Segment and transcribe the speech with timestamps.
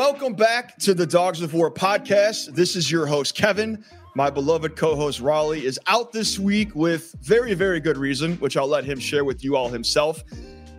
[0.00, 2.54] Welcome back to the Dogs of War podcast.
[2.54, 3.84] This is your host, Kevin.
[4.14, 8.56] My beloved co host, Raleigh, is out this week with very, very good reason, which
[8.56, 10.24] I'll let him share with you all himself.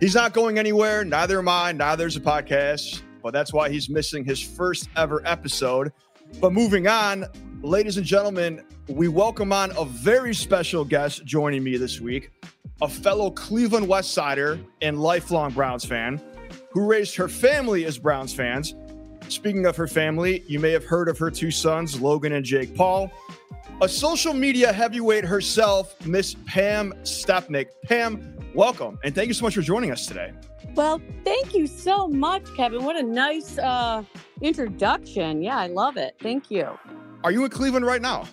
[0.00, 1.04] He's not going anywhere.
[1.04, 1.70] Neither am I.
[1.70, 5.92] Neither's a podcast, but that's why he's missing his first ever episode.
[6.40, 7.26] But moving on,
[7.62, 12.32] ladies and gentlemen, we welcome on a very special guest joining me this week,
[12.80, 16.20] a fellow Cleveland West Sider and lifelong Browns fan
[16.72, 18.74] who raised her family as Browns fans.
[19.32, 22.76] Speaking of her family, you may have heard of her two sons, Logan and Jake
[22.76, 23.10] Paul.
[23.80, 27.68] A social media heavyweight herself, Miss Pam Stepnick.
[27.84, 30.32] Pam, welcome, and thank you so much for joining us today.
[30.74, 32.84] Well, thank you so much, Kevin.
[32.84, 34.04] What a nice uh,
[34.42, 35.42] introduction.
[35.42, 36.14] Yeah, I love it.
[36.20, 36.68] Thank you.
[37.24, 38.24] Are you in Cleveland right now?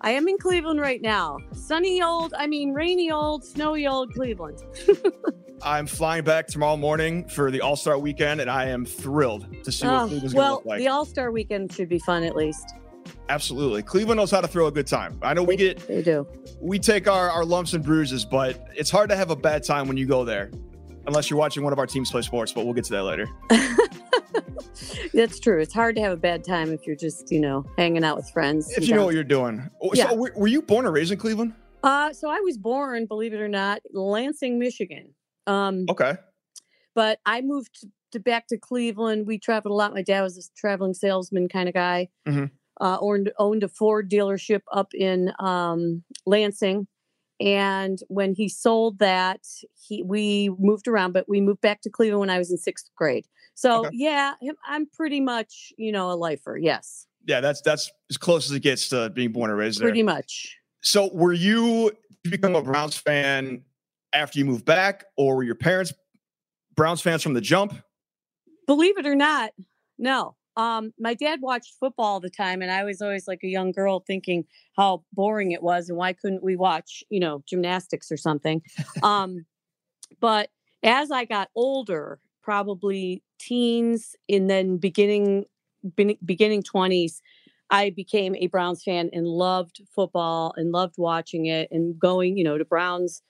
[0.00, 1.38] I am in Cleveland right now.
[1.52, 4.62] Sunny old, I mean, rainy old, snowy old Cleveland.
[5.62, 9.72] I'm flying back tomorrow morning for the All Star weekend, and I am thrilled to
[9.72, 10.78] see what Oh, Cleveland's going to well, look like.
[10.78, 12.74] the All Star weekend should be fun at least.
[13.28, 15.18] Absolutely, Cleveland knows how to throw a good time.
[15.20, 16.26] I know we get They do.
[16.60, 19.88] we take our, our lumps and bruises, but it's hard to have a bad time
[19.88, 20.50] when you go there,
[21.08, 22.52] unless you're watching one of our teams play sports.
[22.52, 23.28] But we'll get to that later.
[25.14, 25.60] That's true.
[25.60, 28.28] It's hard to have a bad time if you're just, you know, hanging out with
[28.30, 28.70] friends.
[28.76, 29.68] If you know what you're doing.
[29.94, 30.08] Yeah.
[30.10, 31.54] So, were, were you born and raised in Cleveland?
[31.82, 35.14] uh, so I was born, believe it or not, Lansing, Michigan.
[35.46, 36.14] Um, Okay.
[36.94, 39.26] but I moved to back to Cleveland.
[39.26, 39.94] We traveled a lot.
[39.94, 42.08] My dad was a traveling salesman kind of guy.
[42.26, 42.50] Mhm.
[42.80, 46.86] Uh, owned owned a Ford dealership up in um, Lansing,
[47.40, 49.40] and when he sold that,
[49.86, 52.90] he we moved around, but we moved back to Cleveland when I was in sixth
[52.96, 53.26] grade.
[53.54, 53.90] So Okay.
[53.96, 56.56] yeah, him- I'm pretty much you know a lifer.
[56.56, 59.88] Yes, Yeah, that's that's as close as it gets to being born and raised there.
[59.88, 60.56] pretty much.
[60.82, 61.90] So, were you
[62.24, 63.62] you become a Browns fan
[64.12, 65.92] after you moved back, or were your parents
[66.76, 67.74] Browns fans from the jump?
[68.66, 69.52] Believe it or not,
[69.98, 70.36] no.
[70.58, 73.70] Um, my dad watched football all the time, and I was always like a young
[73.70, 74.44] girl thinking
[74.76, 78.60] how boring it was, and why couldn't we watch, you know, gymnastics or something?
[79.02, 79.46] Um,
[80.20, 80.50] but
[80.82, 85.44] as I got older, probably teens, and then beginning
[85.94, 87.22] be- beginning twenties,
[87.70, 92.42] I became a Browns fan and loved football and loved watching it and going, you
[92.42, 93.22] know, to Browns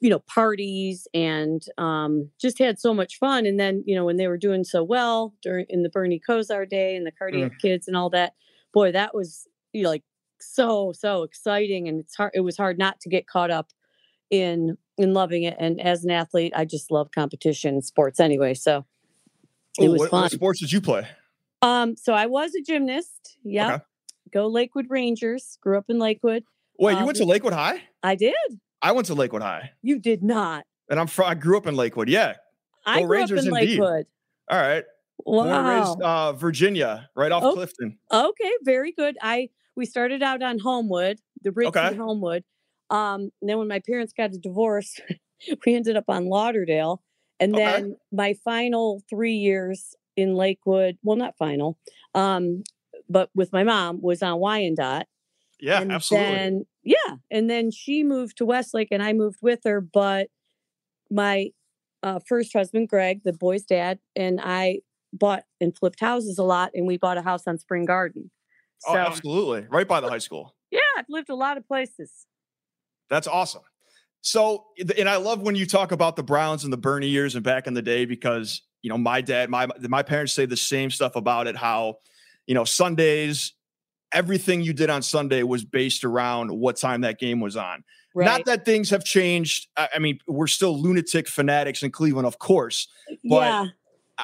[0.00, 3.46] you know parties and um, just had so much fun.
[3.46, 6.68] And then you know when they were doing so well during in the bernie kosar
[6.68, 8.34] day and the cardiac kids and all that
[8.72, 10.04] boy that was you know, like
[10.40, 11.88] so so exciting.
[11.88, 13.72] And it's hard it was hard not to get caught up
[14.30, 15.56] in in loving it.
[15.58, 18.84] And as an athlete i just love competition sports anyway so
[19.80, 20.22] it Oh, was what, fun.
[20.22, 21.06] what sports did you play?
[21.62, 23.82] um so i was a gymnast yeah Okay.
[24.32, 26.44] go lakewood rangers grew up in lakewood.
[26.78, 27.82] Wait, you Uh, went to Lakewood High?
[28.02, 28.34] i did
[28.82, 31.26] I went to Lakewood High, you did not and I'm from.
[31.26, 32.08] I grew up in Lakewood.
[32.08, 32.34] Yeah.
[32.86, 33.78] i Go grew Rangers up in indeed.
[33.80, 34.06] lakewood
[34.50, 34.84] All right.
[35.24, 37.52] Wow raised uh, Virginia, right off Oh.
[37.54, 37.98] Clifton.
[38.12, 39.16] Okay, very good.
[39.20, 41.94] I we started out on Homewood, the Ritzy Okay.
[41.96, 42.44] Homewood.
[42.90, 44.98] Um, and then when my parents got a divorce,
[45.66, 47.02] we ended up on Lauderdale.
[47.40, 47.64] And Okay.
[47.64, 51.78] then my final three years in Lakewood, well, not final,
[52.14, 52.64] um,
[53.08, 55.06] but with my mom was on Wyandotte.
[55.60, 56.34] Yeah, and absolutely.
[56.36, 59.78] Then, yeah, and then she moved to Westlake, and I moved with her.
[59.82, 60.28] But
[61.10, 61.50] my
[62.02, 64.80] uh, first husband, Greg, the boy's dad, and I
[65.12, 68.30] bought and flipped houses a lot, and we bought a house on Spring Garden.
[68.86, 69.66] oh, absolutely.
[69.68, 70.54] Right by the high school.
[70.70, 72.10] yeah, I've lived a lot of places.
[73.10, 73.62] That's awesome.
[74.22, 74.64] So,
[74.96, 77.66] and I love when you talk about the Browns and the Bernie years and back
[77.66, 81.16] in the day because you know my dad, my my parents say the same stuff
[81.16, 81.56] about it.
[81.56, 81.98] How
[82.46, 83.52] you know Sundays,
[84.12, 87.84] everything you did on Sunday was based around what time that game was on.
[88.14, 88.24] Right.
[88.24, 89.68] Not that things have changed.
[89.76, 92.88] I, mean, we're still lunatic fanatics in Cleveland, of course.
[93.28, 93.66] but- yeah.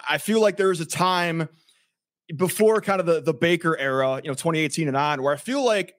[0.08, 1.48] I feel like there was a time
[2.36, 5.64] before kind of the the Baker era, you know, 2018 and on, where I feel
[5.64, 5.94] like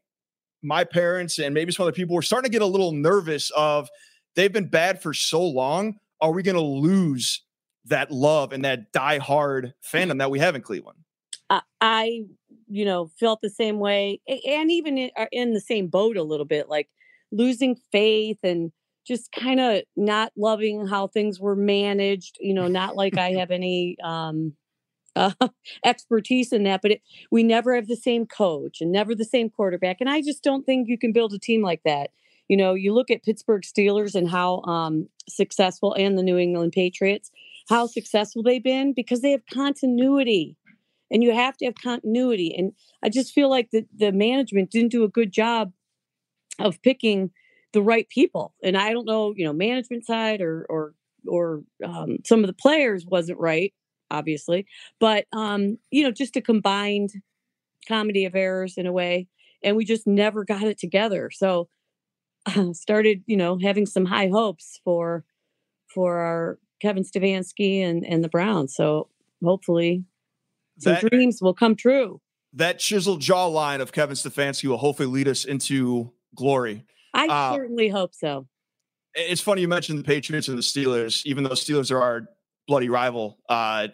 [0.61, 3.89] my parents and maybe some other people were starting to get a little nervous of
[4.35, 5.99] they've been bad for so long.
[6.21, 7.41] Are we going to lose
[7.85, 10.99] that love and that die-hard fandom that we have in Cleveland?
[11.49, 12.25] I, I,
[12.67, 16.23] you know, felt the same way, and even in, are in the same boat a
[16.23, 16.69] little bit.
[16.69, 16.89] Like
[17.31, 18.71] losing faith and
[19.05, 22.37] just kind of not loving how things were managed.
[22.39, 24.53] You know, not like I have any um,
[25.15, 25.31] uh,
[25.85, 27.01] expertise in that, but it,
[27.31, 29.97] we never have the same coach and never the same quarterback.
[29.99, 32.11] And I just don't think you can build a team like that.
[32.47, 36.73] You know, you look at Pittsburgh Steelers and how um, successful, and the New England
[36.73, 37.31] Patriots,
[37.69, 40.55] how successful they've been because they have continuity.
[41.11, 42.53] And you have to have continuity.
[42.57, 42.73] And
[43.03, 45.71] I just feel like the, the management didn't do a good job
[46.59, 47.31] of picking
[47.73, 48.53] the right people.
[48.63, 50.93] And I don't know, you know, management side or or
[51.27, 53.73] or um, some of the players wasn't right,
[54.09, 54.65] obviously,
[54.99, 57.11] but um, you know, just a combined
[57.87, 59.27] comedy of errors in a way,
[59.63, 61.29] and we just never got it together.
[61.31, 61.67] So
[62.73, 65.25] started, you know, having some high hopes for
[65.87, 68.75] for our Kevin Stefanski and and the Browns.
[68.75, 69.09] So
[69.43, 70.05] hopefully,
[70.79, 72.21] some That- dreams will come true.
[72.53, 76.83] That chiseled jawline of Kevin Stefanski will hopefully lead us into glory.
[77.13, 78.47] I Uh, certainly hope so.
[79.13, 82.27] It's funny you mentioned the Patriots and the Steelers, even though Steelers are our
[82.67, 83.39] bloody rival.
[83.49, 83.89] Uh,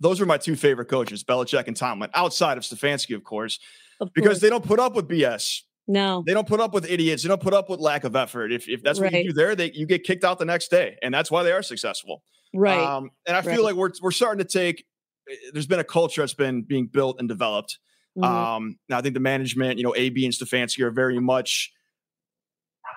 [0.00, 3.58] those are my two favorite coaches, Belichick and Tomlin, outside of Stefanski, of course,
[4.00, 4.40] Of because course.
[4.40, 5.62] they don't put up with BS.
[5.86, 7.22] no, They don't put up with idiots.
[7.22, 8.52] They don't put up with lack of effort.
[8.52, 9.24] If, if that's what Right.
[9.24, 11.52] you do there, they you get kicked out the next day, and that's why they
[11.52, 12.22] are successful.
[12.54, 12.78] right.
[12.78, 13.60] Um, and I feel right.
[13.64, 14.84] like we're we're starting to take.
[15.30, 17.78] Eh, There's been a culture that's been being built and developed.
[18.18, 18.24] Mhm.
[18.24, 21.72] Um, now I think the management, you know, AB and Stefanski are very much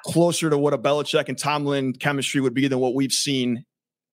[0.06, 3.66] closer to what a Belichick and Tomlin chemistry would be than what we've seen.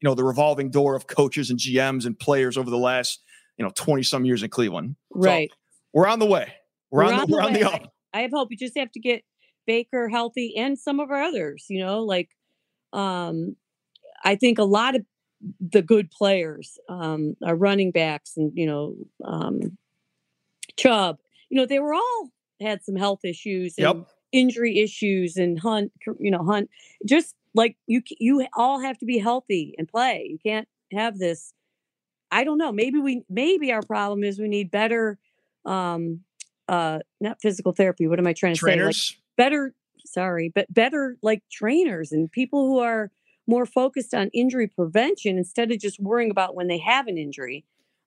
[0.02, 3.22] You know, the revolving door of coaches and GMs and players over the last,
[3.56, 4.96] you know, 20 some years in Cleveland.
[5.14, 5.50] So, right.
[5.92, 6.52] we're on the way.
[6.90, 7.64] We're, on, the, we're on the way.
[7.64, 7.92] up.
[8.12, 8.48] I have hope.
[8.50, 9.22] We just have to get
[9.66, 12.30] Baker healthy and some of our others, you know, like
[12.92, 13.56] um
[14.24, 15.04] I think a lot of
[15.60, 18.94] the good players, um, our running backs and you know,
[19.24, 19.76] um
[20.76, 21.18] Chubb,
[21.50, 24.08] you know, they were all had some health issues and Yep.
[24.32, 26.70] injury issues and hunt, you know, hunt
[27.06, 30.26] just like you you all have to be healthy and play.
[30.30, 31.52] You can't have this
[32.30, 32.70] I don't know.
[32.72, 35.18] Maybe we maybe our problem is we need better
[35.64, 36.20] um
[36.68, 38.06] uh not physical therapy.
[38.06, 38.72] What am I trying to say?
[38.76, 39.16] Like Trainers.
[39.36, 43.10] better sorry, but better like trainers and people who are
[43.50, 47.64] more focused on injury prevention instead of just worrying about when they have an injury.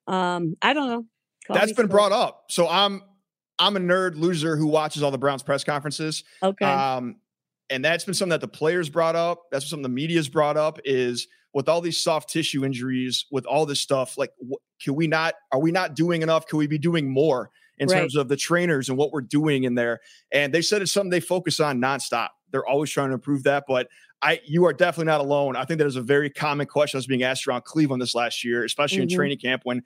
[0.07, 1.05] Um, I don't know.
[1.45, 2.45] Call that's been brought up.
[2.49, 3.03] So I'm
[3.59, 6.23] I'm a nerd loser who watches all the Browns press conferences.
[6.41, 6.65] Okay.
[6.65, 7.17] Um,
[7.69, 9.43] and that's been something that the players brought up.
[9.51, 13.65] That's something the media's brought up is with all these soft tissue injuries, with all
[13.65, 16.47] this stuff, like, wh- can we not, are we not doing enough?
[16.47, 17.99] Can we be doing more in Right.
[18.01, 19.99] terms of the trainers and what we're doing in there?
[20.31, 22.29] And they said it's something they focus on nonstop.
[22.51, 23.63] They're always trying to improve that.
[23.67, 23.87] But
[24.21, 25.55] I, you are definitely not alone.
[25.55, 28.43] I think that is a very common question that's being asked around Cleveland this last
[28.43, 29.03] year, especially Mhm.
[29.03, 29.83] in training camp when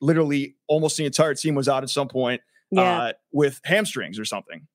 [0.00, 2.40] literally almost the entire team was out at some point
[2.70, 2.82] yeah.
[3.02, 4.66] uh, with hamstrings or something.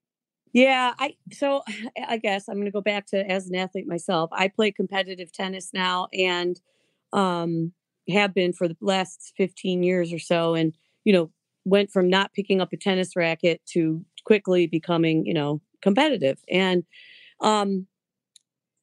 [0.52, 1.64] Yeah, I so
[2.08, 4.30] I guess I'm going to go back to as an athlete myself.
[4.34, 6.60] I play competitive tennis now and
[7.12, 7.74] um
[8.10, 10.76] have been for the last 15 years or so and
[11.06, 11.32] you know
[11.66, 16.40] went from not picking up a tennis racket to quickly becoming, you know, competitive.
[16.50, 16.84] And
[17.42, 17.88] um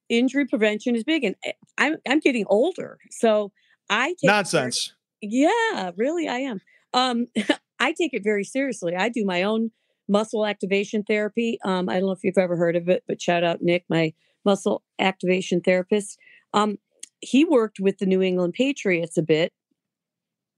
[0.08, 2.98] injury prevention is big and I- I'm I'm getting older.
[3.10, 3.52] So
[3.88, 4.94] I take it very- Nonsense.
[5.20, 6.60] yeah, really, I am.
[6.94, 7.26] Um,
[7.80, 8.94] I take it very seriously.
[8.94, 9.70] I do my own
[10.08, 11.58] muscle activation therapy.
[11.64, 14.12] Um, I don't know if you've ever heard of it, but shout out Nick, my
[14.44, 16.18] muscle activation therapist.
[16.52, 16.78] Um,
[17.20, 19.52] he worked with the New England Patriots a bit.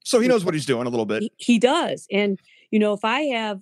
[0.05, 1.23] So he knows what he's doing a little bit.
[1.23, 2.39] He, he does, and
[2.71, 3.61] you know, if I have,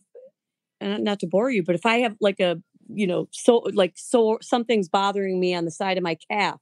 [0.80, 3.94] and not to bore you, but if I have like a, you know, so like
[3.96, 6.60] so something's bothering me on the side of my calf,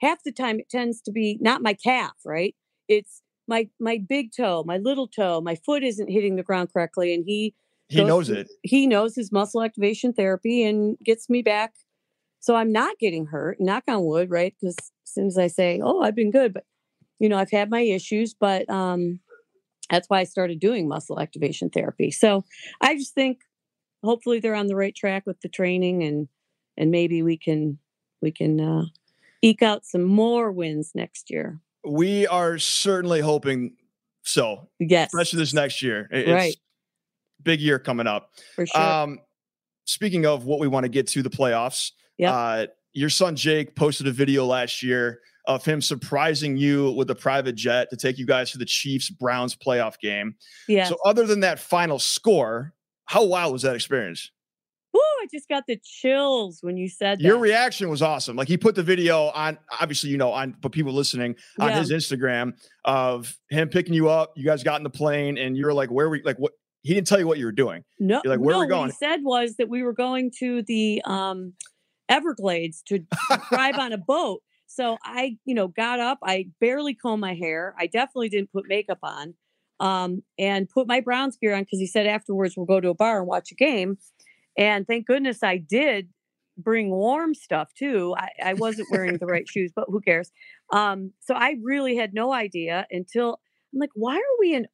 [0.00, 2.54] half the time it tends to be not my calf, right?
[2.88, 7.14] It's my my big toe, my little toe, my foot isn't hitting the ground correctly,
[7.14, 7.54] and he
[7.88, 8.48] He goes knows it.
[8.62, 11.74] He knows his muscle activation therapy and gets me back.
[12.40, 13.58] So I'm not getting hurt.
[13.60, 14.54] Knock on wood, right?
[14.60, 16.64] Because as soon as I say, "Oh, I've been good," but
[17.18, 19.20] you know, I've had my issues, but um,
[19.90, 22.10] that's why I started doing muscle activation therapy.
[22.10, 22.44] So
[22.80, 23.40] I just think,
[24.02, 26.28] hopefully, they're on the right track with the training, and
[26.76, 27.78] and maybe we can
[28.22, 28.84] we can uh,
[29.42, 31.60] eke out some more wins next year.
[31.84, 33.76] We are certainly hoping
[34.22, 36.08] so, Yes, especially this next year.
[36.10, 36.56] It's Right.
[37.42, 38.32] big year coming up.
[38.54, 38.82] for sure.
[38.82, 39.20] Um,
[39.86, 42.32] speaking of what we want to get to the playoffs, Yep.
[42.32, 47.14] uh, your son Jake posted a video last year of him surprising you with a
[47.16, 50.36] private jet to take you guys to the Chiefs Browns playoff game.
[50.68, 50.84] yeah.
[50.84, 52.74] So, other than that final score,
[53.06, 54.30] how wild was that experience?
[54.92, 57.24] Woo, I just got the chills when you said that.
[57.24, 58.36] Your reaction was awesome.
[58.36, 61.78] Like he put the video on, obviously, you know, on but people listening on Yeah.
[61.78, 62.52] his Instagram
[62.86, 64.32] of him picking you up.
[64.36, 66.52] You guys got in the plane and you're like, where we like what
[66.82, 67.84] he didn't tell you what you were doing.
[67.98, 69.92] No, You're like, "Where are we no, what going?" he said was that we were
[69.92, 71.52] going to the um
[72.08, 73.00] Everglades to
[73.50, 74.42] drive on a boat.
[74.68, 76.18] So I, you know, got up.
[76.22, 77.74] I barely combed my hair.
[77.78, 79.34] I definitely didn't put makeup on,
[79.80, 82.94] um, and put my Browns gear on because he said afterwards we'll go to a
[82.94, 83.98] bar and watch a game.
[84.56, 86.10] And thank goodness I did
[86.56, 88.14] bring warm stuff too.
[88.18, 90.30] I, I wasn't wearing the right shoes, but who cares?
[90.72, 93.40] Um, so I really had no idea until
[93.72, 94.66] I'm like, why are we in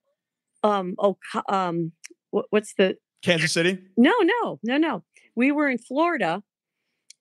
[0.62, 1.92] um oh um
[2.30, 3.78] what, what's the Kansas City.
[3.96, 5.04] no no no no
[5.36, 6.42] we were in Florida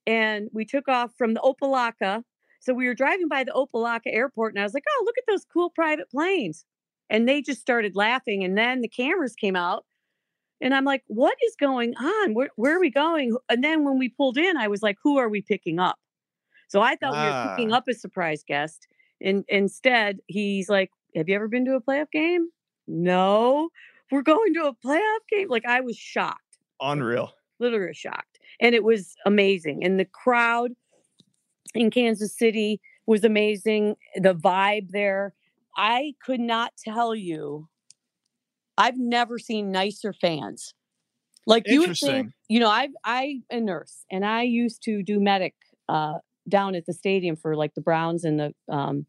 [0.06, 2.22] and we took off from the Opa-locka.
[2.64, 5.24] So we were driving by the Opa-locka airport and I was like, oh look at
[5.28, 6.64] those cool private planes.
[7.10, 9.84] And they just started laughing and then the cameras came out
[10.62, 12.32] and I'm like, what is going on?
[12.32, 13.36] Where, where are we going?
[13.50, 15.98] And then when we pulled in, I was like, who are we picking up?
[16.68, 17.76] So I thought we were picking Ah.
[17.76, 18.88] up a surprise guest.
[19.20, 22.48] And instead, he's like, have you ever been to a playoff game?
[22.88, 23.68] No,
[24.10, 25.48] we're going to a playoff game.
[25.50, 27.32] Like I was shocked, Unreal.
[27.58, 28.38] literally shocked.
[28.60, 29.84] And it was amazing.
[29.84, 30.70] And the crowd
[31.74, 33.96] in Kansas City was amazing.
[34.16, 35.34] The vibe there.
[35.76, 37.68] I could not tell you.
[38.76, 40.74] I've never seen nicer fans.
[41.46, 45.20] Like you would think, you know, I I a nurse and I used to do
[45.20, 45.54] medic
[45.88, 46.14] uh
[46.48, 49.06] down at the stadium for like the Browns and the um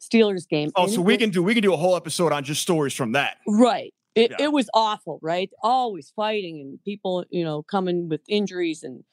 [0.00, 0.70] Steelers game.
[0.76, 2.62] Oh, and so we was- can do we can do a whole episode on just
[2.62, 3.36] stories from that.
[3.46, 3.94] Right.
[4.14, 4.46] It, Yeah.
[4.46, 5.50] it was awful, right?
[5.62, 9.04] Always fighting and people, you know, coming with injuries and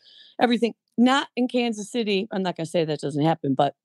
[0.41, 0.73] everything.
[0.97, 2.27] Not in Kansas City.
[2.31, 3.75] I'm not going to say that doesn't happen, but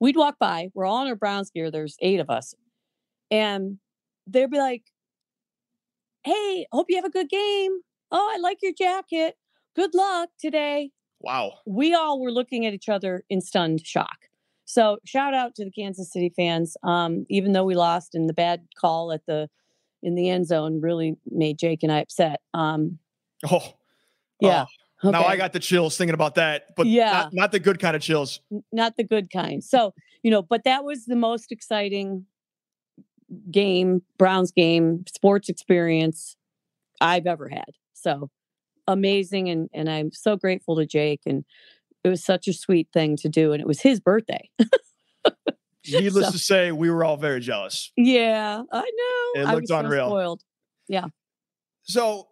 [0.00, 0.68] we'd walk by.
[0.74, 1.70] We're all in our Browns gear.
[1.70, 2.54] There's eight of us.
[3.30, 3.78] And
[4.26, 4.82] they'd be like,
[6.24, 7.72] Hey, hope you have a good game.
[8.10, 9.36] Oh, I like your jacket.
[9.74, 11.52] Good luck today Wow.
[11.66, 14.26] we all were looking at each other in stunned shock.
[14.64, 16.76] So shout out to the Kansas City fans.
[16.82, 19.48] Um, even though we lost and the bad call at the
[20.02, 22.40] in the end zone really made Jake and I upset.
[22.54, 22.98] Um,
[23.50, 23.74] Oh.
[24.40, 24.64] yeah.
[24.68, 27.12] Oh, Now I got the chills thinking about that, but Yeah.
[27.12, 28.40] not, not the good kind of chills.
[28.72, 29.62] Not the good kind.
[29.64, 32.26] So, you know, but that was the most exciting
[33.50, 36.36] game, Browns game, sports experience
[37.00, 37.70] I've ever had.
[37.94, 38.30] So
[38.86, 39.48] amazing.
[39.48, 41.20] And and I'm so grateful to Jake.
[41.26, 41.44] And
[42.04, 43.52] it was such a sweet thing to do.
[43.52, 44.50] And it was his birthday.
[45.90, 47.90] Needless So- to say, we were all very jealous.
[47.96, 49.40] Yeah, I know.
[49.42, 50.08] It I looked was so unreal.
[50.08, 50.42] spoiled.
[51.84, 52.22] So uh,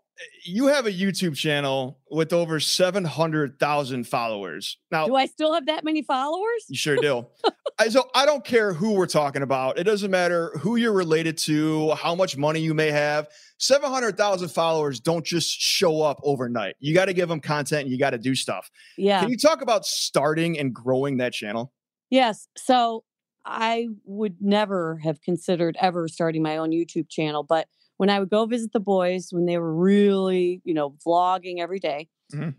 [0.45, 4.79] you have a YouTube channel with over 700,000 followers.
[4.91, 6.65] Now, Do I still have that many followers?
[6.69, 7.27] You sure do.
[7.79, 9.79] I, so I don't care who we're talking about.
[9.79, 13.29] It doesn't matter who you're related to, how much money you may have.
[13.59, 16.75] 700,000 followers don't just show up overnight.
[16.81, 18.71] You got to give them content and you got to do stuff.
[18.97, 19.21] Yeah.
[19.21, 21.73] Can you talk about starting and growing that channel?
[22.11, 22.49] Yes.
[22.57, 23.05] So
[23.45, 28.31] I would never have considered ever starting my own YouTube channel, but when I would
[28.31, 32.55] go visit the boys when they were really, you know, vlogging every day, Mhm.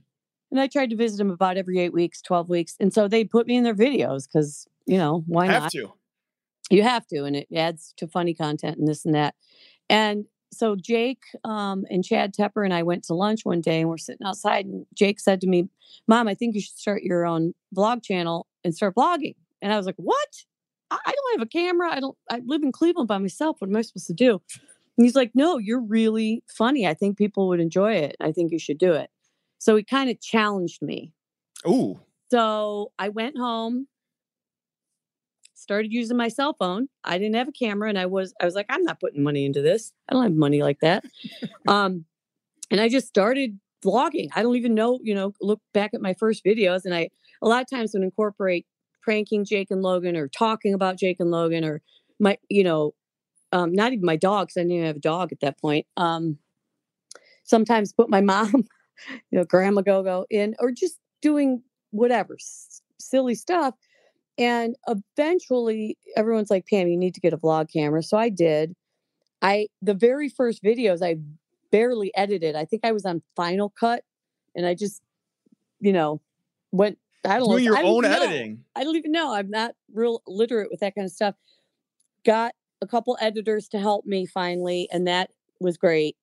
[0.52, 2.76] and I tried to visit them about every eight weeks, 12 weeks.
[2.80, 5.72] And so they put me in their videos because, you know, why have not?
[5.72, 5.92] to.
[6.72, 9.34] you have to and it adds to funny content and this and that
[9.90, 13.90] and so jake um, and chad tepper and i went to lunch one day and
[13.90, 15.68] we're sitting outside and jake said to me
[16.08, 19.78] mom i think you should start your own vlog channel and start vlogging and i
[19.78, 20.30] was like what
[20.92, 23.76] I don't have a camera i don't i live in cleveland by myself what am
[23.76, 24.40] i supposed to do
[25.00, 28.52] and he's like no you're really funny i think people would enjoy it i think
[28.52, 29.10] you should do it
[29.58, 31.12] so he kind of challenged me
[31.68, 32.00] Ooh,
[32.32, 33.88] so I went home,
[35.56, 36.88] started using my cell phone.
[37.04, 39.46] I didn't have a camera, and I was I was like, I'm not putting money
[39.46, 39.92] into this.
[40.08, 41.04] I don't have money like that.
[41.68, 42.06] um,
[42.72, 44.30] and I just started vlogging.
[44.36, 47.10] I don't even know, you know, look back at my first videos, and I
[47.42, 48.68] a lot of times would incorporate
[49.02, 51.82] pranking Jake and Logan or talking about Jake and Logan or
[52.20, 52.94] my, you know,
[53.52, 55.86] um, not even my dog because I didn't even have a dog at that point.
[55.98, 56.38] Um,
[57.44, 58.66] sometimes put my mom,
[59.32, 63.76] you know, Grandma Go Go in, or just doing whatever s- silly stuff.
[64.38, 68.76] And eventually, everyone's like, "Pam, you need to get a vlog camera." So I did.
[69.42, 71.18] I the very first videos I
[71.72, 72.56] barely edited.
[72.56, 74.04] I think I was on Final Cut,
[74.56, 75.02] and I just,
[75.80, 76.22] you know,
[76.72, 76.98] went.
[77.26, 77.72] I don't doing know.
[77.72, 78.24] your I own even know.
[78.24, 78.64] editing.
[78.78, 79.34] I don't even know.
[79.34, 81.36] I'm not real literate with that kind of stuff.
[82.26, 86.16] Got a couple editors to help me finally, and that was great.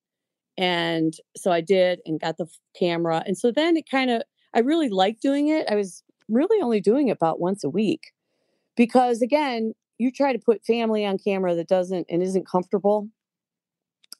[0.57, 2.47] And so I did and got the
[2.77, 3.23] camera.
[3.25, 4.23] And so then it kind of,
[4.55, 5.67] I really liked doing it.
[5.69, 8.11] I was really only doing it about once a week
[8.75, 13.09] because, again, you try to put family on camera that doesn't and isn't comfortable,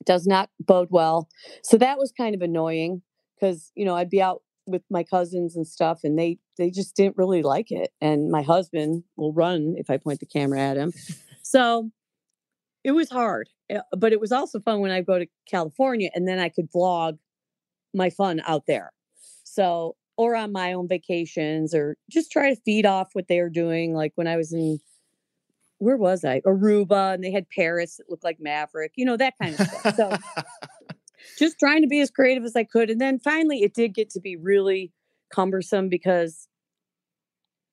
[0.05, 1.27] does not bode well.
[1.63, 3.01] So that was kind of annoying
[3.35, 6.95] because, you know, I'd be out with my cousins and stuff and they they just
[6.95, 10.77] didn't really like it and my husband will run if i point the camera at
[10.77, 10.91] him
[11.41, 11.89] so
[12.87, 16.27] it was hard uh, but it was also fun when i go to california and
[16.27, 17.19] then i could vlog
[17.93, 18.91] my fun out there
[19.43, 23.93] so or on my own vacations or just try to feed off what they're doing.
[23.93, 24.79] Like when I was in,
[25.77, 26.41] where was I?
[26.41, 29.95] Aruba, and they had Paris that looked like Maverick, you know, that kind of stuff.
[29.95, 30.17] So
[31.39, 32.89] just trying to be as creative as I could.
[32.89, 34.91] And then finally, it did get to be really
[35.31, 36.47] cumbersome because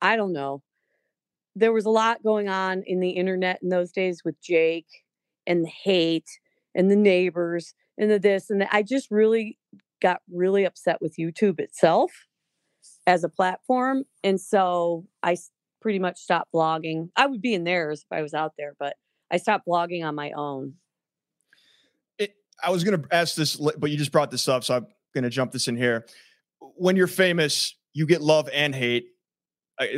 [0.03, 0.63] I don't know.
[1.57, 5.04] There was a lot going on in the internet in those days with Jake
[5.47, 6.29] and the hate
[6.75, 9.59] and the neighbors and the this and the, I just really
[10.03, 12.13] got really upset with YouTube itself
[13.07, 14.05] as a platform.
[14.23, 15.37] And so I
[15.81, 17.11] pretty much stopped blogging.
[17.17, 18.95] I would be in theirs if I was out there, but
[19.31, 20.75] I stopped blogging on my own.
[22.19, 24.87] it, I was going to ask this, but you just brought this up, so I'm
[25.15, 26.07] going to jump this in here.
[26.61, 29.07] When you're famous, you get love and hate.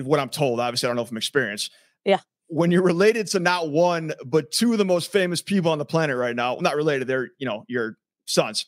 [0.03, 1.71] What I'm told, obviously, I don't know from experience.
[2.05, 2.21] Yeah.
[2.49, 5.85] When you're related to not one but two of the most famous people on the
[5.85, 8.67] planet right now, not related, they're you know your sons.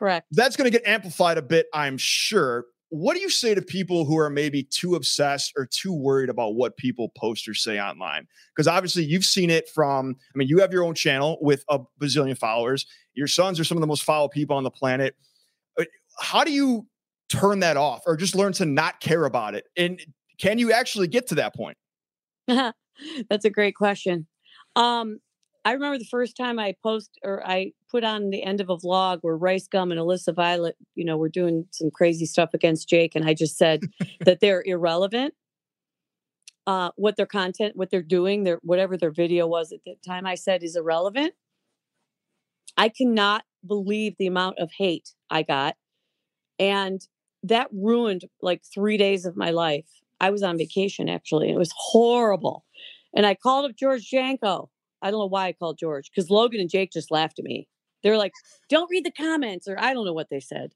[0.00, 0.26] Correct.
[0.32, 2.64] That's going to get amplified a bit, I'm sure.
[2.88, 6.54] What do you say to people who are maybe too obsessed or too worried about
[6.54, 8.26] what people post or say online?
[8.56, 11.80] Because obviously you've seen it from, I mean, you have your own channel with a
[12.00, 12.86] bazillion followers.
[13.14, 15.14] Your sons are some of the most followed people on the planet.
[15.78, 15.84] Uh,
[16.18, 16.86] How do you
[17.28, 19.66] turn that off or just learn to not care about it?
[19.76, 20.00] And
[20.38, 21.76] can you actually get to that point?
[23.28, 24.26] That's a great question.
[24.76, 25.20] Um,
[25.64, 28.76] I remember the first time I post or I put on the end of a
[28.76, 32.88] vlog where Rice Gum and Alyssa Violet, you know, were doing some crazy stuff against
[32.88, 33.82] Jake, and I just said
[34.24, 35.34] that they're irrelevant.
[36.66, 40.26] Uh, what their content, what they're doing, their whatever their video was at the time,
[40.26, 41.34] I said is irrelevant.
[42.76, 45.76] I cannot believe the amount of hate I got,
[46.58, 47.00] and
[47.42, 49.86] that ruined like three days of my life.
[50.20, 52.64] I was on vacation actually, and it was horrible.
[53.14, 54.70] And I called up George Janko.
[55.02, 57.68] I don't know why I called George because Logan and Jake just laughed at me.
[58.02, 58.32] They're like,
[58.68, 60.72] "Don't read the comments," or I don't know what they said.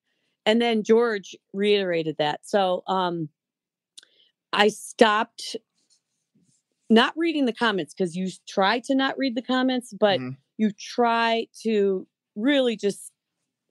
[0.46, 2.40] And then George reiterated that.
[2.44, 3.28] So um,
[4.52, 5.56] I stopped
[6.90, 10.36] not reading the comments because you try to not read the comments, but Mhm.
[10.58, 13.12] you try to really just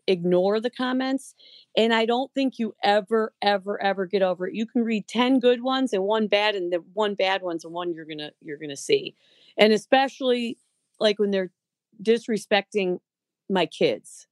[0.08, 1.36] ignore the comments.
[1.76, 4.56] And I don't think you ever, ever, ever get over it.
[4.56, 7.70] You can read 10 good ones and one bad, and the one bad one's the
[7.70, 9.16] one you're gonna you're gonna see.
[9.58, 10.58] And especially
[11.00, 11.52] like when they're
[12.02, 13.00] disrespecting
[13.50, 14.28] my kids.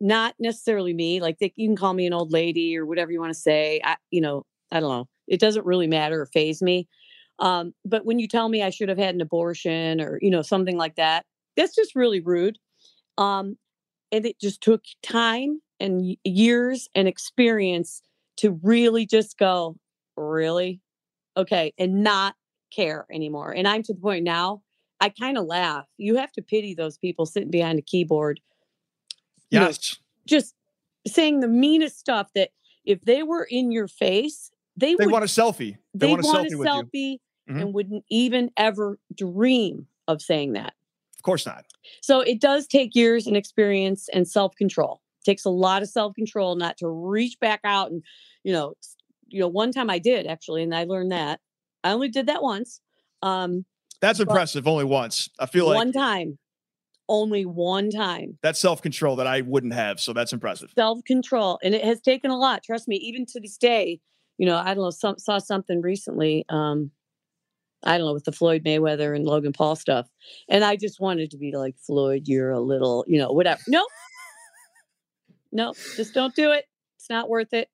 [0.00, 1.20] Not necessarily me.
[1.20, 3.80] Like they you can call me an old lady or whatever you want to say.
[3.82, 5.08] I, you know, I don't know.
[5.26, 6.86] It doesn't really matter or phase me.
[7.38, 10.42] Um, but when you tell me I should have had an abortion or, you know,
[10.42, 11.24] something like that,
[11.56, 12.58] that's just really rude.
[13.18, 13.56] Um,
[14.12, 18.02] and it just took time and years and experience
[18.38, 19.76] to really just go,
[20.16, 20.80] really?
[21.36, 21.72] Okay.
[21.78, 22.34] And not
[22.74, 23.52] care anymore.
[23.52, 24.62] And I'm to the point now,
[25.00, 25.84] I kind of laugh.
[25.98, 28.40] You have to pity those people sitting behind a keyboard,
[29.50, 29.96] You know, Yes.
[30.26, 30.54] just
[31.06, 32.50] saying the meanest stuff that
[32.84, 35.76] if they were in your face, they, They would want a selfie.
[35.94, 36.72] They, they want a want selfie a with you.
[36.72, 37.18] selfie
[37.52, 37.60] Mhm.
[37.62, 40.74] and wouldn't even ever dream of saying that.
[41.18, 41.64] Of course not.
[42.02, 45.00] So it does take years and experience and self control.
[45.24, 48.02] Takes a lot of self control not to reach back out and,
[48.44, 48.74] you know,
[49.28, 51.40] you know, one time I did actually, and I learned that.
[51.82, 52.80] I only did that once.
[53.22, 53.64] Um,
[54.00, 54.66] That's impressive.
[54.68, 55.30] Only once.
[55.38, 56.38] I feel like one time,
[57.08, 58.38] only one time.
[58.42, 60.00] that's self control that I wouldn't have.
[60.00, 60.70] So that's impressive.
[60.74, 62.62] Self control, and it has taken a lot.
[62.62, 64.00] Trust me, even to this day.
[64.38, 64.90] You know, I don't know.
[64.90, 66.44] Some saw something recently.
[66.50, 66.90] Um,
[67.84, 70.08] I don't know with the Floyd Mayweather and Logan Paul stuff,
[70.48, 72.22] and I just wanted to be like Floyd.
[72.26, 73.60] You're a little, you know, whatever.
[73.68, 73.86] No,
[75.52, 76.64] no, just don't do it.
[76.98, 77.68] It's not worth it.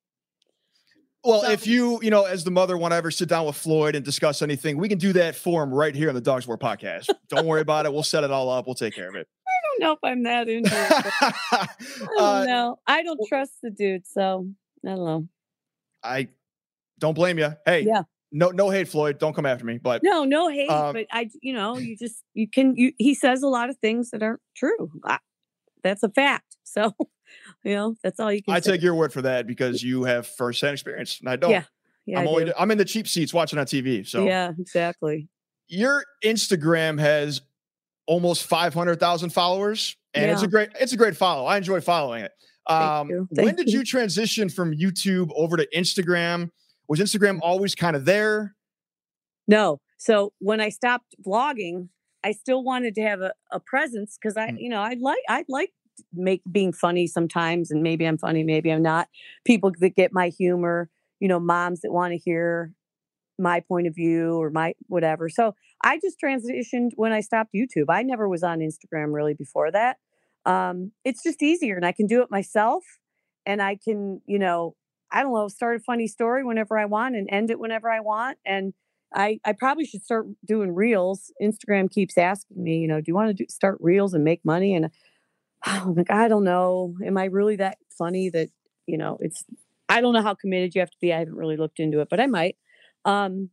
[1.23, 3.55] Well, So- if you, you know, as the mother want to ever sit down with
[3.55, 6.45] Floyd and discuss anything, we can do that for him right here on the Dogs
[6.45, 7.09] War podcast.
[7.29, 7.93] Don't worry about it.
[7.93, 8.67] We'll set it all up.
[8.67, 9.27] We'll take care of it.
[9.47, 11.13] I don't know if I'm that into it.
[11.51, 11.67] I
[12.17, 12.79] don't uh, know.
[12.85, 14.47] I don't trust the dude, so
[14.85, 15.27] I don't know.
[16.03, 16.27] I
[16.99, 17.53] don't blame you.
[17.65, 18.03] Hey, Yeah.
[18.33, 19.19] No, no hate, Floyd.
[19.19, 19.77] Don't come after me.
[19.77, 22.75] But No, no hate, Um, but I, you know, you just you can.
[22.75, 24.91] You he says a lot of things that aren't true.
[25.05, 25.19] I,
[25.83, 26.45] that's a fact.
[26.65, 26.91] So,
[27.63, 28.51] you know, that's all you can.
[28.51, 28.71] I say.
[28.71, 31.51] take your word for that because you have firsthand experience, and I don't.
[31.51, 31.65] Yeah,
[32.07, 32.53] Yeah, I'm I only do.
[32.57, 34.07] I'm in the cheap seats watching on TV.
[34.07, 35.27] So yeah, exactly.
[35.67, 37.41] your Instagram has
[38.07, 41.45] almost 500,000 followers, and it's a great it's a great follow.
[41.45, 42.31] I enjoy following it.
[42.65, 43.27] Um, you.
[43.29, 43.79] when Thank did you.
[43.79, 46.49] you transition from YouTube over to Instagram?
[46.87, 48.55] Was Instagram always kind of there?
[49.47, 49.79] No.
[49.97, 51.89] So when I stopped vlogging,
[52.23, 54.57] I still wanted to have a, a presence because I, Mm.
[54.59, 55.71] you know, I like I like
[56.13, 59.07] make being funny sometimes, and maybe I'm funny, maybe I'm not.
[59.45, 62.73] People that get my humor, you know, moms that want to hear
[63.39, 65.27] my point of view or my whatever.
[65.29, 67.85] So I just transitioned when I stopped YouTube.
[67.89, 69.97] I never was on Instagram really before that.
[70.45, 72.83] Um, it's just easier, and I can do it myself,
[73.45, 74.75] and I can, you know,
[75.13, 77.99] I don't know, start a funny story whenever I want and end it whenever I
[77.99, 78.39] want.
[78.45, 78.73] And
[79.13, 81.31] I, I probably should start doing reels.
[81.41, 84.43] Instagram keeps asking me, you know, do you want to do, start reels and make
[84.43, 84.75] money?
[84.75, 84.89] And
[85.63, 86.95] I'm like, I don't know.
[87.05, 88.49] Am I really that funny that,
[88.87, 89.45] you know, it's,
[89.87, 91.13] I don't know how committed you have to be.
[91.13, 92.57] I haven't really looked into it, but I might.
[93.05, 93.51] Um,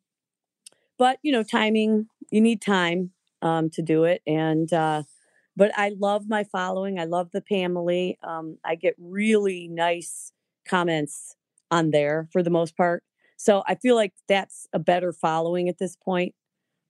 [0.97, 3.11] but, you know, timing, you need time
[3.43, 4.23] um, to do it.
[4.27, 5.03] And, uh,
[5.57, 6.99] but I love my following.
[6.99, 8.19] I love the family.
[8.23, 10.33] Um, I get really nice
[10.67, 11.37] comments
[11.71, 13.03] on there for the most part.
[13.37, 16.35] So I feel like that's a better following at this point.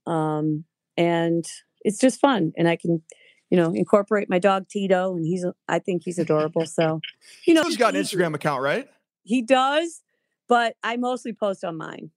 [0.07, 0.65] Um,
[0.97, 1.45] and
[1.83, 2.53] it's just fun.
[2.57, 3.03] And I can,
[3.51, 6.67] you know, incorporate my dog Tito, and he's, I think he's adorable.
[6.67, 7.01] So,
[7.47, 8.89] you know, He's got an Instagram account, right?
[9.23, 10.03] He does,
[10.49, 12.11] but I mostly post on mine.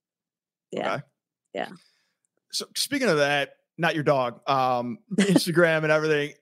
[0.71, 0.95] Yeah.
[0.95, 1.04] Okay.
[1.54, 1.69] Yeah.
[2.52, 6.34] So speaking of that, not your dog, um, Instagram and everything.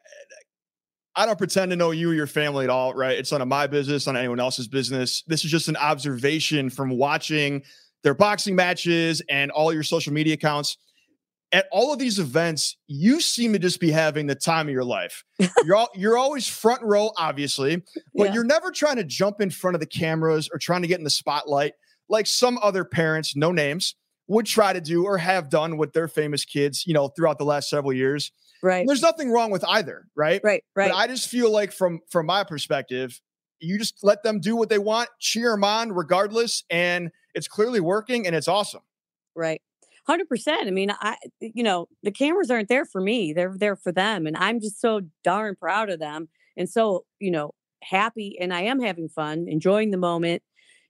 [1.16, 3.18] I don't pretend to know you or your family at all, right?
[3.18, 5.24] It's none of my business, none of anyone else's business.
[5.28, 7.64] This is just an observation from watching
[8.04, 10.78] their boxing matches and all your social media accounts.
[11.54, 14.86] At all of these events, you seem to just be having the time of your
[14.86, 15.26] life.
[15.66, 17.84] You're all, you're always front row, obviously,
[18.16, 18.34] but Yeah.
[18.34, 21.04] you're never trying to jump in front of the cameras or trying to get in
[21.04, 21.74] the spotlight
[22.08, 23.96] like some other parents, no names,
[24.28, 27.46] would try to do or have done with their famous kids, you know, throughout the
[27.46, 28.32] last several years.
[28.64, 28.86] Right.
[28.86, 30.42] There's nothing wrong with either, right?
[30.44, 30.64] Right.
[30.76, 30.90] Right.
[30.90, 33.20] But I just feel like from from my perspective,
[33.60, 37.80] you just let them do what they want, cheer them on regardless, and it's clearly
[37.80, 38.82] working and it's awesome.
[39.36, 39.62] Right.
[40.08, 40.68] Hundred percent.
[40.68, 43.34] I mean, I you know, the cameras aren't there for me.
[43.34, 44.28] They're there for them.
[44.28, 47.54] And I'm just so darn proud of them and so, you know,
[47.84, 50.44] happy and I am having fun, enjoying the moment.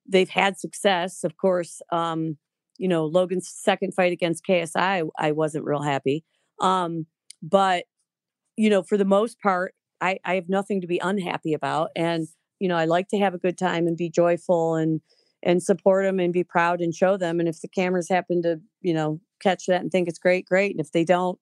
[0.07, 1.23] They've had success.
[1.23, 2.37] Of course, um,
[2.77, 6.23] you know, Logan's second fight against KSI, I wasn't real happy.
[6.60, 7.05] Um,
[7.41, 7.86] but
[8.57, 11.91] you know, for the most part, I, I have nothing to be unhappy about.
[11.95, 12.27] And,
[12.60, 15.01] you know, I like to have a good time and be joyful and
[15.43, 17.39] and support them and be proud and show them.
[17.39, 20.71] And if the cameras happen to, you know, catch that and think it's great, great.
[20.71, 21.39] And if they don't,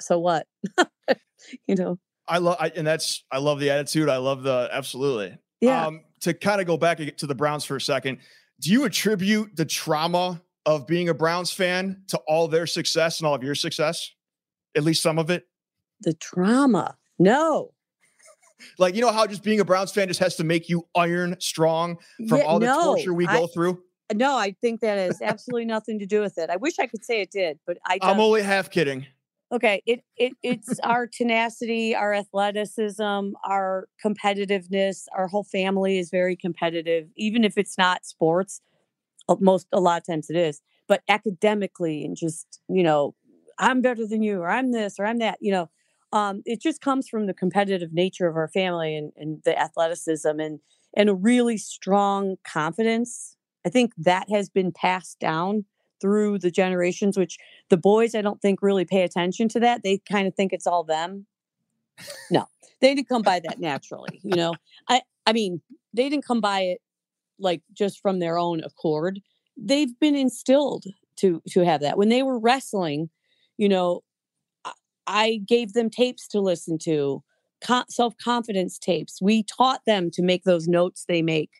[0.00, 0.48] so what?
[1.68, 4.08] you know, I love and that's I love the attitude.
[4.08, 5.38] I love the absolutely.
[5.60, 5.86] yeah.
[5.86, 8.18] Um, to kind of go back to the Browns for a second,
[8.60, 13.26] do you attribute the trauma of being a Browns fan to all their success and
[13.26, 14.10] all of your success?
[14.76, 15.48] At least some of it?
[16.02, 16.96] the trauma.
[17.18, 17.72] No.
[18.78, 21.34] Like, you know how just being a Browns fan just has to make you iron
[21.40, 21.96] strong
[22.28, 23.82] from Yeah, all the no, torture we I- go through?
[24.14, 26.50] No, I think that has absolutely nothing to do with it.
[26.50, 28.10] I wish I could say it did, but I don't.
[28.10, 29.06] I'm only half kidding.
[29.52, 36.36] okay it, it it's our tenacity our athleticism our competitiveness our whole family is very
[36.36, 38.60] competitive even if it's not sports
[39.40, 43.14] most a lot of times it is but academically and just you know
[43.58, 45.68] i'm better than you or i'm this or i'm that you know
[46.12, 50.40] um, it just comes from the competitive nature of our family and, and the athleticism
[50.40, 50.60] and
[50.96, 53.36] and a really strong confidence.
[53.66, 55.66] I think that has been passed down
[56.00, 57.38] through the generations which
[57.70, 59.82] the boys i don't think really pay attention to that.
[59.82, 61.26] They kind of think it's all them.
[62.30, 62.46] No
[62.80, 64.54] they didn't come by that naturally you know?
[64.88, 65.60] I i mean
[65.92, 66.80] they didn't come by it
[67.38, 69.20] like just from their own accord
[69.56, 70.84] they've been instilled
[71.16, 71.98] to to have that.
[71.98, 73.10] When they were wrestling
[73.56, 74.02] you know
[75.06, 77.22] i, gave them tapes to listen to
[77.64, 79.20] co- self-confidence tapes.
[79.20, 81.50] We taught them to make those notes they make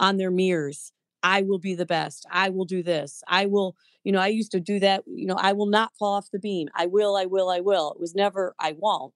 [0.00, 0.92] on their mirrors.
[1.22, 2.26] I will be the best.
[2.30, 3.22] I will do this.
[3.28, 6.14] I will you know i used to do that you know i will not fall
[6.14, 6.68] off the beam.
[6.74, 7.92] I will i will i will.
[7.92, 9.12] It was never i won't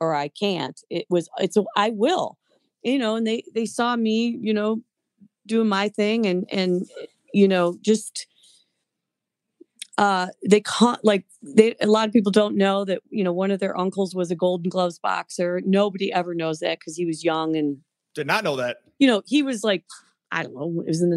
[0.00, 0.80] or i can't.
[0.90, 2.38] It was it's a i will
[2.82, 4.82] you know and they they saw me you know
[5.46, 6.86] doing my thing and and
[7.32, 8.26] you know just
[9.98, 13.50] uh they can't like they a lot of people don't know that you know one
[13.50, 17.24] of their uncles was a golden gloves boxer nobody ever knows that because he was
[17.24, 17.78] young and
[18.14, 18.78] Did not know that.
[18.98, 19.84] you know, he was like,
[20.32, 21.16] I don't know, it was in the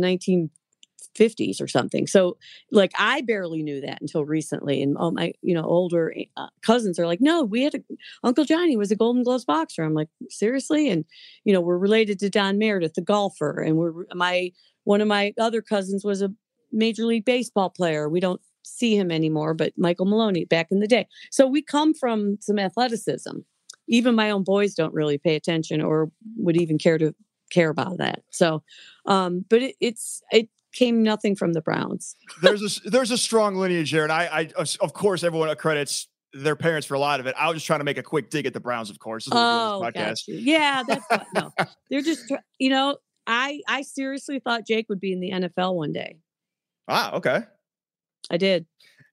[1.19, 2.07] 1950s or something.
[2.07, 2.37] So,
[2.71, 4.81] like, I barely knew that until recently.
[4.81, 7.79] And all my, you know, older uh, cousins are like, no, we had a,
[8.23, 9.83] Uncle Johnny was a Golden Gloves boxer.
[9.83, 10.89] I'm like, seriously?
[10.89, 11.05] And,
[11.43, 13.61] you know, we're related to Don Meredith, the golfer.
[13.61, 14.51] And we're, my,
[14.83, 16.33] one of my other cousins was a
[16.71, 18.09] Major League Baseball player.
[18.09, 21.07] We don't see him anymore, but Michael Maloney back in the day.
[21.31, 23.39] So we come from some athleticism.
[23.87, 27.15] Even my own boys don't really pay attention or would even care to
[27.49, 28.21] care about that.
[28.29, 28.63] So,
[29.05, 32.15] um, but it, it's it came nothing from the Browns.
[32.41, 36.55] There's a there's a strong lineage there, and I, I of course everyone credits their
[36.55, 37.35] parents for a lot of it.
[37.37, 39.25] I was just trying to make a quick dig at the Browns, of course.
[39.25, 40.23] This is what we do Oh, podcast.
[40.27, 41.51] yeah, that's what, no.
[41.89, 45.91] They're just you know, I I seriously thought Jake would be in the NFL one
[45.91, 46.17] day.
[46.87, 47.43] Ah, okay.
[48.31, 48.65] I did.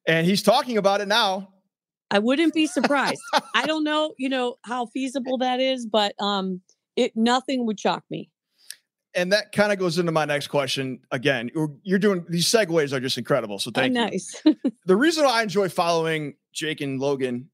[0.06, 1.48] And he's talking about it now.
[2.10, 3.20] I wouldn't be surprised.
[3.54, 6.60] I don't know, you know, how feasible that is, but um,
[6.96, 8.30] it nothing would shock me.
[9.16, 11.00] And that kind of goes into my next question.
[11.10, 13.58] Again, you're, you're doing these segues are just incredible.
[13.58, 14.00] So Oh, thank you.
[14.00, 14.42] nice.
[14.86, 17.50] The reason I enjoy following Jake and Logan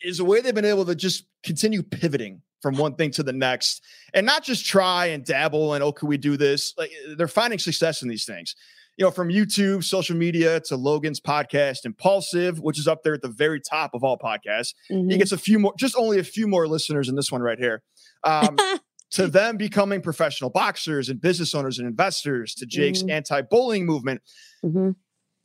[0.00, 3.32] is the way they've been able to just continue pivoting from one thing to the
[3.32, 3.82] next
[4.14, 6.72] and not just try and dabble and oh, can we do this?
[6.78, 8.54] Like they're finding success in these things.
[8.96, 13.20] You know, from YouTube, social media to Logan's podcast, Impulsive, which is up there at
[13.20, 14.72] the very top of all podcasts.
[14.88, 15.18] He Mhm.
[15.18, 17.82] gets a few more, just only a few more listeners in this one right here.
[18.24, 18.56] Um,
[19.12, 23.10] to them becoming professional boxers and business owners and investors, to Jake's Mhm.
[23.10, 24.20] anti-bullying movement.
[24.64, 24.96] Mhm.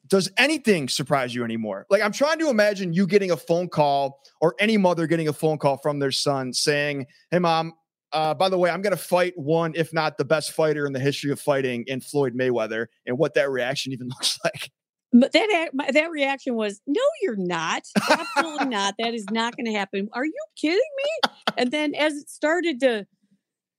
[0.07, 1.85] Does anything surprise you anymore?
[1.89, 5.33] Like I'm trying to imagine you getting a phone call or any mother getting a
[5.33, 7.73] phone call from their son saying, "Hey, mom."
[8.13, 10.91] Uh, by the way, I'm going to fight one, if not the best fighter in
[10.91, 14.69] the history of fighting in Floyd Mayweather, and what that reaction even looks like.
[15.13, 17.83] But that that reaction was, "No, you're not.
[18.09, 18.95] Absolutely not.
[18.99, 20.09] That is not going to happen.
[20.13, 23.05] Are you kidding me?" And then as it started to,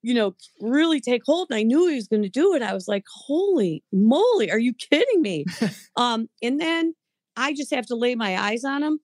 [0.03, 2.62] you know, really take hold, and I knew he was going to do it.
[2.62, 5.45] I was like, "Holy moly, are you kidding me?"
[5.97, 6.95] um, and then
[7.37, 9.01] I just have to lay my eyes on him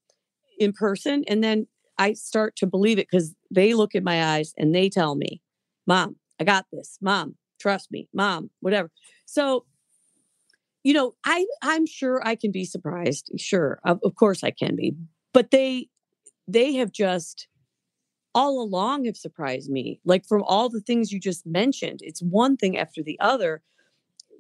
[0.58, 1.66] in person, and then
[1.98, 5.40] I start to believe it because they look at my eyes and they tell me,
[5.87, 6.98] "Mom, I got this.
[7.00, 8.08] Mom, trust me.
[8.12, 8.90] Mom, whatever."
[9.24, 9.64] So
[10.84, 14.76] you know i i'm sure i can be surprised sure of, of course i can
[14.76, 14.94] be
[15.34, 15.88] but they
[16.46, 17.48] they have just
[18.34, 22.56] all along have surprised me like from all the things you just mentioned it's one
[22.56, 23.62] thing after the other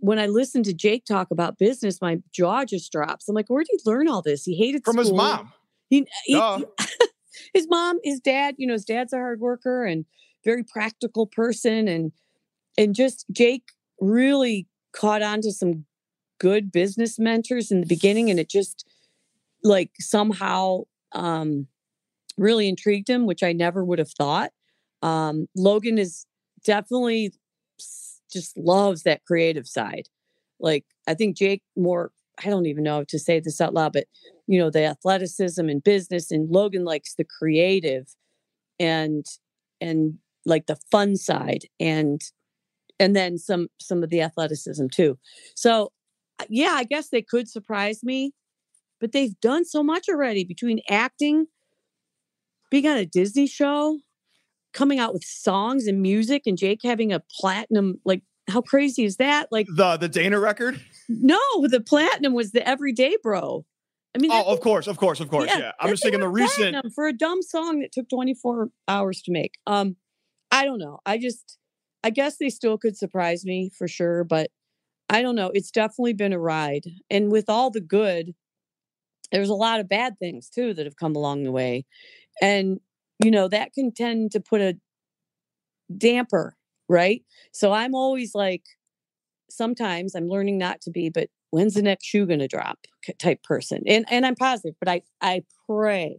[0.00, 3.62] when i listen to jake talk about business my jaw just drops i'm like where
[3.62, 5.52] did he learn all this he hated From his mom.
[5.90, 6.60] He, he- Duh.
[7.54, 10.04] his mom, his dad, you know, his dad's a hard worker and
[10.44, 12.12] very practical person and
[12.76, 13.70] and just Jake
[14.00, 15.84] really caught on to some
[16.38, 18.88] good business mentors in the beginning and it just
[19.64, 21.66] like somehow um
[22.38, 24.50] really intrigued him, which I never would have thought.
[25.02, 26.26] Um Logan is
[26.64, 27.32] definitely
[28.32, 30.08] just loves that creative side.
[30.60, 32.12] Like I think Jake more
[32.44, 34.06] I don't even know to say this out loud, but
[34.48, 38.08] you know the athleticism and business and logan likes the creative
[38.80, 39.24] and
[39.80, 42.22] and like the fun side and
[42.98, 45.16] and then some some of the athleticism too
[45.54, 45.92] so
[46.40, 48.32] uh, yeah i guess they could surprise me
[49.00, 51.46] but they've done so much already between acting
[52.70, 53.98] being on a disney show
[54.72, 59.16] coming out with songs and music and jake having a platinum like how crazy is
[59.16, 60.80] that like The the Dana record.
[61.08, 63.64] no the platinum was the everyday bro
[64.14, 65.50] i mean Oh, of course, of course, of course.
[65.54, 66.76] Yeah, I'm just thinking the recent.
[66.94, 69.52] for a dumb song that took 24 hours to make.
[69.66, 69.96] Um,
[70.50, 70.98] I don't know.
[71.04, 71.58] I just,
[72.02, 74.50] I guess they still could surprise me for sure, but
[75.10, 75.50] I don't know.
[75.52, 78.34] It's definitely been a ride, and with all the good,
[79.30, 81.84] there's a lot of bad things too that have come along the way,
[82.40, 82.80] and
[83.22, 84.76] you know that can tend to put a
[85.96, 86.56] damper,
[86.88, 87.22] right?
[87.52, 88.64] So I'm always like,
[89.50, 92.78] sometimes I'm learning not to be, but when's the next shoe going to drop
[93.18, 96.18] type person and and i'm positive but i i pray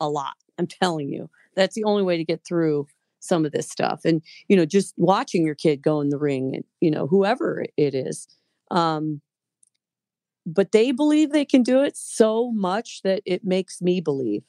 [0.00, 2.86] a lot i'm telling you that's the only way to get through
[3.20, 6.54] some of this stuff and you know just watching your kid go in the ring
[6.54, 8.26] and you know whoever it is
[8.70, 9.20] um
[10.44, 14.42] but they believe they can do it so much that it makes me believe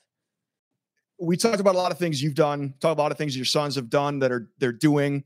[1.23, 3.35] we talked about a lot of things you've done, talked about a lot of things
[3.35, 5.23] your sons have done that are they're doing.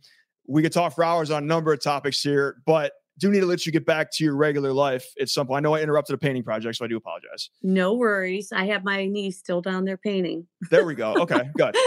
[0.47, 3.45] We could talk for hours on a number of topics here, but do need to
[3.47, 5.57] let you get back to your regular life at some point.
[5.57, 7.49] I know I interrupted a painting project, so I do apologize.
[7.63, 11.15] no worries i have my niece still down there painting There we go.
[11.21, 11.75] Okay, good.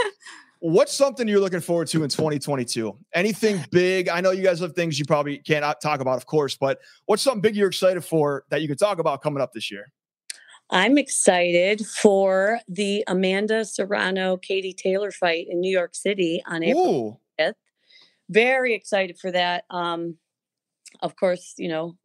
[0.62, 2.98] What's something you're looking forward to in 2022?
[3.14, 4.10] Anything big?
[4.10, 6.80] I know you guys have things you probably can't uh, talk about, of course, but
[7.06, 9.86] what's something big you're excited for that you could talk about coming up this year?
[10.70, 17.20] I'm excited for the Amanda Serrano Katie Taylor fight in New York City on April
[17.40, 17.54] Ooh, 5th.
[18.28, 19.64] Very excited for that.
[19.70, 20.16] Um,
[21.02, 21.96] of course, you know,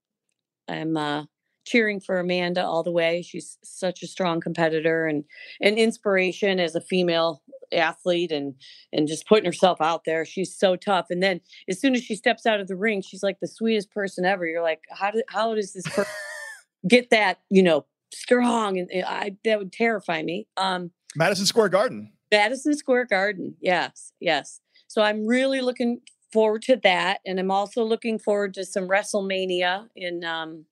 [0.67, 1.25] I'm uh,
[1.63, 3.21] cheering for Amanda all the way.
[3.21, 5.25] She's such a strong competitor and
[5.61, 8.55] an inspiration as a female athlete and
[8.91, 10.25] and just putting herself out there.
[10.25, 11.07] She's so tough.
[11.11, 13.91] And then as soon as she steps out of the ring, she's like the sweetest
[13.91, 14.47] person ever.
[14.47, 16.11] You're like, how did how does this person
[16.87, 18.77] get that, you know, strong?
[18.77, 20.47] And and I that would terrify me.
[20.57, 22.11] Um Madison Square Garden.
[22.31, 23.55] Madison Square Garden.
[23.61, 24.59] Yes, yes.
[24.87, 29.87] So I'm really looking forward to that, and I'm also looking forward to some WrestleMania
[29.95, 30.65] in um,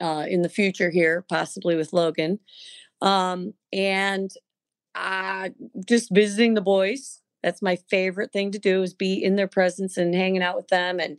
[0.00, 2.38] uh, in the future here, possibly with Logan,
[3.02, 4.30] um, and
[4.94, 5.50] uh,
[5.86, 7.20] just visiting the boys.
[7.42, 10.68] That's my favorite thing to do is be in their presence and hanging out with
[10.68, 11.18] them, and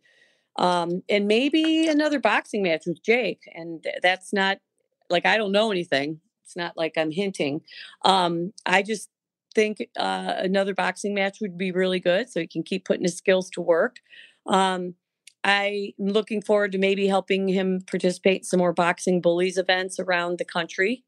[0.58, 3.42] um, and maybe another boxing match with Jake.
[3.54, 4.58] And that's not
[5.10, 6.20] like I don't know anything.
[6.44, 7.62] It's not like I'm hinting.
[8.06, 9.10] Um, I just
[9.54, 13.18] think uh, another boxing match would be really good, so he can keep putting his
[13.18, 13.98] skills to work.
[14.46, 14.96] Um,
[15.44, 20.38] I'm looking forward to maybe helping him participate in some more boxing bullies events around
[20.38, 21.04] the country.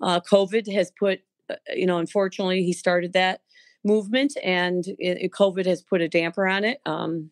[0.00, 3.40] Uh, COVID has put, uh, you know, unfortunately, he started that
[3.84, 6.80] movement, and it, COVID has put a damper on it.
[6.86, 7.30] Um,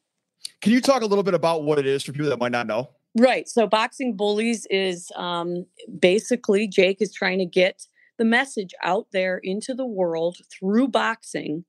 [0.61, 2.67] Can you talk a little bit about what it is for people that might not
[2.67, 2.91] know?
[3.17, 3.49] Right.
[3.49, 5.67] So boxing bullies is um,
[5.99, 7.83] basically Jake is trying to get
[8.19, 11.65] the message out there into the world through boxing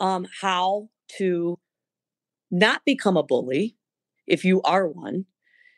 [0.00, 1.58] um, how to
[2.50, 3.76] not become a bully
[4.26, 5.26] if you are one,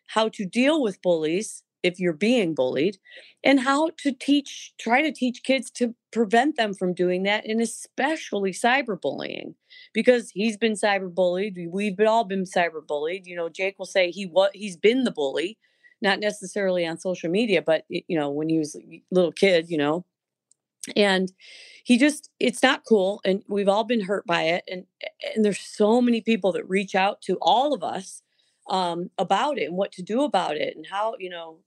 [0.09, 2.99] how to deal with bullies if you're being bullied,
[3.45, 7.61] and how to teach, try to teach kids to prevent them from doing that, and
[7.61, 9.55] especially cyberbullying
[9.93, 11.57] because he's been cyberbullied.
[11.57, 13.27] we- We've all been cyberbullied.
[13.27, 15.59] You know, Jake will say he what he's been the bully,
[16.03, 19.79] not necessarily on social media, but you know, when he was a little kid, you
[19.79, 20.05] know.
[20.97, 21.33] And
[21.85, 24.85] he just it's not cool and we've all been hurt by it and
[25.35, 28.23] and there's so many people that reach out to all of us
[28.69, 31.59] um about it and what to do about it and how, you know,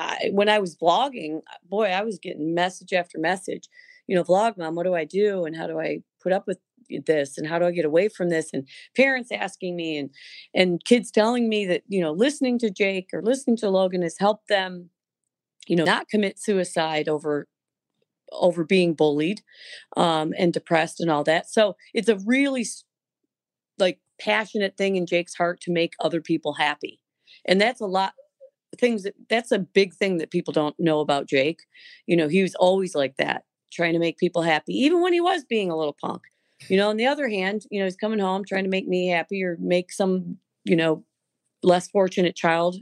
[0.00, 3.68] I when I was vlogging, boy, I was getting message after message.
[4.06, 6.58] You know, vlog mom, what do I do and how do I put up with
[7.06, 10.10] this and how do I get away from this and parents asking me and
[10.54, 14.16] and kids telling me that, you know, listening to Jake or listening to Logan has
[14.18, 14.90] helped them
[15.68, 17.48] you know, not commit suicide over
[18.32, 19.42] over being bullied
[19.96, 21.50] um and depressed and all that.
[21.50, 22.66] So, it's a really
[23.78, 27.00] like passionate thing in Jake's heart to make other people happy.
[27.46, 28.14] And that's a lot
[28.78, 31.60] things that that's a big thing that people don't know about Jake.
[32.06, 35.20] You know, he was always like that, trying to make people happy, even when he
[35.20, 36.22] was being a little punk.
[36.68, 39.08] You know, on the other hand, you know, he's coming home trying to make me
[39.08, 41.04] happy or make some, you know,
[41.62, 42.76] less fortunate child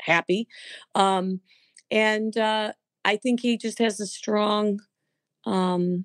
[0.00, 0.46] happy.
[0.94, 1.40] Um,
[1.90, 2.72] and uh,
[3.04, 4.80] I think he just has a strong,
[5.44, 6.04] um,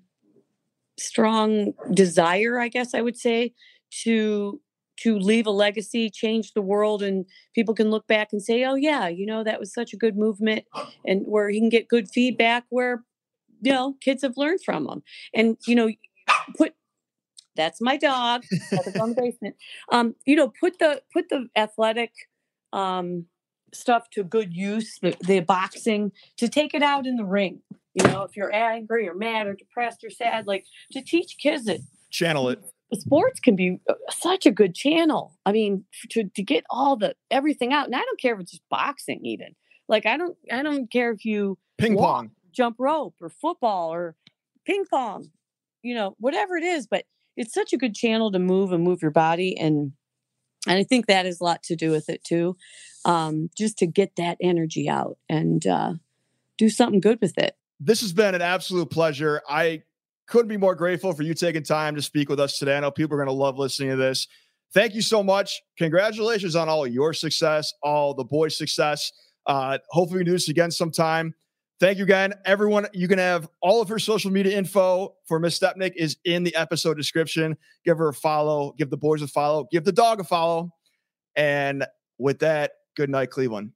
[0.97, 3.53] strong desire, I guess I would say,
[4.03, 4.61] to
[5.03, 8.75] to leave a legacy, change the world, and people can look back and say, "Oh
[8.75, 10.65] yeah, you know that was such a good movement,"
[11.05, 13.03] and where he can get good feedback, where
[13.61, 15.89] you know kids have learned from him, and you know,
[16.57, 16.73] put
[17.55, 18.43] that's my dog.
[18.43, 19.55] To the basement.
[19.91, 22.11] Um, you know, put the put the athletic
[22.73, 23.25] um
[23.73, 27.61] stuff to good use, the, the boxing, to take it out in the ring.
[27.93, 31.67] You know, if you're angry or mad or depressed or sad, like to teach kids
[31.67, 31.81] it.
[32.09, 32.61] Channel it.
[32.99, 35.37] Sports can be uh, such a good channel.
[35.45, 38.51] I mean, to to get all the everything out, and I don't care if it's
[38.51, 39.55] just boxing, even.
[39.87, 42.15] Like I don't I don't care if you Ping Walk.
[42.15, 42.31] pong.
[42.51, 44.15] jump rope or football or
[44.65, 45.31] ping pong,
[45.81, 46.87] you know, whatever it is.
[46.87, 47.05] But
[47.37, 49.93] it's such a good channel to move and move your body, and
[50.67, 52.55] and I think that has a lot to do with it too.
[53.03, 55.93] Um, just to get that energy out and uh,
[56.57, 57.55] do something good with it.
[57.79, 59.41] This has been an absolute pleasure.
[59.49, 59.81] I
[60.31, 62.77] couldn't be more grateful for you taking time to speak with us today.
[62.77, 64.27] I know people are going to love listening to this.
[64.73, 65.61] Thank you so much.
[65.77, 69.11] Congratulations on all your success, all the boys' success.
[69.45, 71.35] Uh, hopefully, we do this again sometime.
[71.81, 72.87] Thank you again, everyone.
[72.93, 76.55] You can have all of her social media info for Miss Stepnick is in the
[76.55, 77.57] episode description.
[77.83, 80.71] Give her a follow, give the boys a follow, give the dog a follow.
[81.35, 81.85] And
[82.19, 83.71] with that, good night, Cleveland.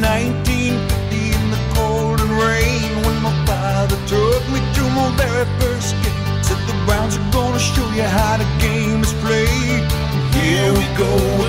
[0.00, 5.94] 1950 in the cold and rain when my father took me to my very first
[6.02, 6.42] game.
[6.42, 9.84] Said the Browns are gonna show you how the game is played.
[10.32, 11.40] Here we go